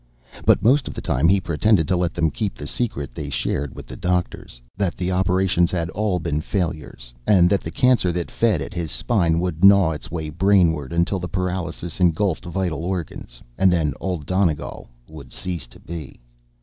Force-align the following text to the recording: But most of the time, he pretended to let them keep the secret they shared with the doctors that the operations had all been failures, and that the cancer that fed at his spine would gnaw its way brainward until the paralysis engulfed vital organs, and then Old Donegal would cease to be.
But 0.45 0.63
most 0.63 0.87
of 0.87 0.95
the 0.95 0.99
time, 1.01 1.27
he 1.27 1.39
pretended 1.39 1.87
to 1.87 1.95
let 1.95 2.15
them 2.15 2.31
keep 2.31 2.55
the 2.55 2.65
secret 2.65 3.13
they 3.13 3.29
shared 3.29 3.75
with 3.75 3.85
the 3.85 3.95
doctors 3.95 4.59
that 4.75 4.95
the 4.97 5.11
operations 5.11 5.69
had 5.69 5.91
all 5.91 6.17
been 6.17 6.41
failures, 6.41 7.13
and 7.27 7.47
that 7.51 7.61
the 7.61 7.69
cancer 7.69 8.11
that 8.11 8.31
fed 8.31 8.63
at 8.63 8.73
his 8.73 8.89
spine 8.89 9.39
would 9.39 9.63
gnaw 9.63 9.91
its 9.91 10.09
way 10.09 10.31
brainward 10.31 10.91
until 10.91 11.19
the 11.19 11.27
paralysis 11.29 11.99
engulfed 11.99 12.45
vital 12.45 12.83
organs, 12.83 13.43
and 13.59 13.71
then 13.71 13.93
Old 13.99 14.25
Donegal 14.25 14.87
would 15.07 15.31
cease 15.31 15.67
to 15.67 15.79
be. 15.79 16.19